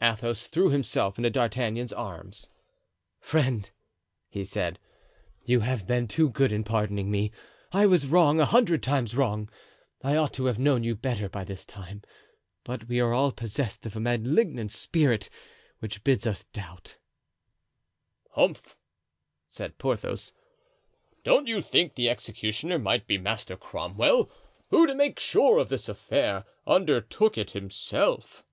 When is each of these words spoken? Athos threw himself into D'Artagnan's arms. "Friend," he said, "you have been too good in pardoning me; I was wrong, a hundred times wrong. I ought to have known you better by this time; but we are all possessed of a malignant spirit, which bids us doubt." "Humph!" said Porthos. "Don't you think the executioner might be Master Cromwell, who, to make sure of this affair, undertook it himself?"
Athos 0.00 0.48
threw 0.48 0.68
himself 0.70 1.16
into 1.18 1.30
D'Artagnan's 1.30 1.92
arms. 1.92 2.48
"Friend," 3.20 3.68
he 4.28 4.44
said, 4.44 4.78
"you 5.46 5.60
have 5.60 5.86
been 5.86 6.08
too 6.08 6.28
good 6.30 6.52
in 6.52 6.62
pardoning 6.64 7.08
me; 7.10 7.30
I 7.72 7.86
was 7.86 8.06
wrong, 8.06 8.40
a 8.40 8.44
hundred 8.44 8.82
times 8.82 9.16
wrong. 9.16 9.48
I 10.02 10.16
ought 10.16 10.32
to 10.34 10.44
have 10.46 10.58
known 10.58 10.82
you 10.84 10.96
better 10.96 11.28
by 11.28 11.44
this 11.44 11.64
time; 11.64 12.02
but 12.64 12.88
we 12.88 13.00
are 13.00 13.12
all 13.12 13.30
possessed 13.30 13.84
of 13.86 13.94
a 13.96 14.00
malignant 14.00 14.72
spirit, 14.72 15.28
which 15.80 16.04
bids 16.04 16.26
us 16.26 16.44
doubt." 16.44 16.98
"Humph!" 18.32 18.76
said 19.48 19.78
Porthos. 19.78 20.32
"Don't 21.24 21.46
you 21.48 21.60
think 21.60 21.94
the 21.94 22.08
executioner 22.10 22.78
might 22.78 23.06
be 23.06 23.18
Master 23.18 23.56
Cromwell, 23.56 24.30
who, 24.70 24.86
to 24.86 24.94
make 24.96 25.18
sure 25.20 25.58
of 25.58 25.68
this 25.68 25.88
affair, 25.88 26.44
undertook 26.66 27.38
it 27.38 27.52
himself?" 27.52 28.44